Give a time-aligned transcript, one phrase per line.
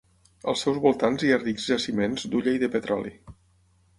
[0.51, 3.13] Als seus voltants hi ha rics jaciments d’hulla i de petroli.